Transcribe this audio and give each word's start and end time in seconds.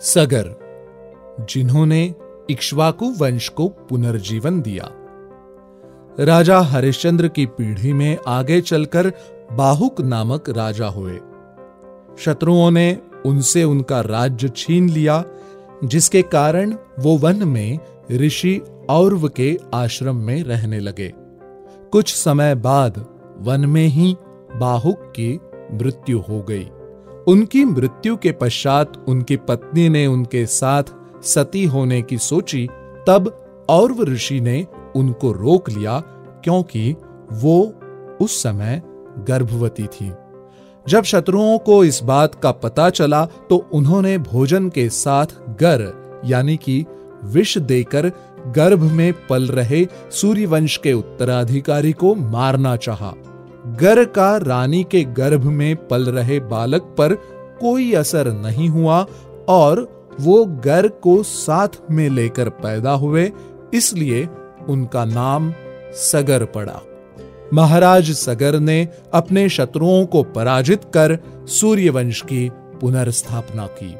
सगर, 0.00 0.54
जिन्होंने 1.50 2.14
इक्ष्वाकु 2.50 3.06
वंश 3.06 3.48
को 3.48 3.68
पुनर्जीवन 3.68 4.62
दिया। 4.62 4.90
राजा 6.20 6.60
हरिश्चंद्र 6.60 7.28
की 7.28 7.46
पीढ़ी 7.46 7.92
में 7.92 8.18
आगे 8.26 8.60
चलकर 8.60 9.12
बाहुक 9.52 10.00
नामक 10.00 10.50
राजा 10.50 10.86
हुए। 10.86 11.18
शत्रुओं 12.18 12.70
ने 12.70 12.98
उनसे 13.26 13.64
उनका 13.64 14.00
राज्य 14.00 14.48
छीन 14.48 14.88
लिया, 14.88 15.24
जिसके 15.84 16.22
कारण 16.22 16.74
वो 16.98 17.16
वन 17.16 17.48
में 17.48 17.78
ऋषि 18.10 18.60
औरव 18.90 19.28
के 19.28 19.58
आश्रम 19.74 20.16
में 20.16 20.42
रहने 20.44 20.80
लगे। 20.80 21.12
कुछ 21.92 22.14
समय 22.14 22.54
बाद 22.54 23.06
वन 23.38 23.60
में 23.60 23.86
ही 23.86 24.16
बाहुक 24.56 24.96
की 25.00 25.40
मृत्यु 25.72 26.18
हो 26.18 26.42
गई। 26.42 26.70
उनकी 27.26 27.64
मृत्यु 27.64 28.16
के 28.16 28.32
पश्चात 28.32 28.96
उनकी 29.08 29.36
पत्नी 29.36 29.88
ने 29.88 30.06
उनके 30.06 30.44
साथ 30.46 30.84
सती 31.24 31.64
होने 31.64 32.00
की 32.02 32.18
सोची, 32.18 32.66
तब 33.08 33.30
औरव 33.68 34.02
ऋषि 34.04 34.40
ने 34.40 34.66
उनको 34.96 35.32
रोक 35.32 35.70
लिया, 35.70 35.98
क्योंकि 36.44 36.94
वो 37.32 37.62
उस 38.20 38.42
समय 38.42 38.82
गर्भवती 39.28 39.86
थी 39.86 40.12
जब 40.86 41.02
शत्रुओं 41.02 41.58
को 41.58 41.84
इस 41.84 42.02
बात 42.02 42.34
का 42.34 42.50
पता 42.52 42.88
चला 42.90 43.24
तो 43.50 43.56
उन्होंने 43.72 44.16
भोजन 44.18 44.68
के 44.68 44.88
साथ 44.88 45.26
गर, 45.60 45.92
यानी 46.24 46.56
कि 46.56 46.84
विष 47.24 47.56
देकर 47.58 48.10
गर्भ 48.56 48.82
में 48.92 49.12
पल 49.28 49.46
रहे 49.48 49.86
सूर्यवंश 50.10 50.76
के 50.76 50.92
उत्तराधिकारी 50.92 51.92
को 51.92 52.14
मारना 52.14 52.76
चाहा। 52.76 53.14
गर 53.66 54.04
का 54.04 54.36
रानी 54.36 54.84
के 54.84 55.02
गर्भ 55.04 55.44
में 55.44 55.86
पल 55.88 56.04
रहे 56.04 56.40
बालक 56.40 56.82
पर 56.82 57.14
कोई 57.60 57.92
असर 57.92 58.32
नहीं 58.32 58.68
हुआ 58.68 59.06
और 59.48 59.88
वो 60.20 60.44
गर 60.44 60.88
को 60.88 61.22
साथ 61.22 61.68
में 61.90 62.08
लेकर 62.08 62.48
पैदा 62.48 62.92
हुए, 62.92 63.32
इसलिए 63.74 64.28
उनका 64.68 65.04
नाम 65.04 65.52
सगर 65.92 66.44
पड़ा। 66.44 66.80
महाराज 67.54 68.10
सगर 68.10 68.58
ने 68.60 68.88
अपने 69.14 69.48
शत्रुओं 69.48 70.06
को 70.06 70.22
पराजित 70.22 70.84
कर 70.84 71.18
सूर्यवंश 71.48 72.20
की 72.20 72.48
पुनर्स्थापना 72.80 73.66
की। 73.66 73.94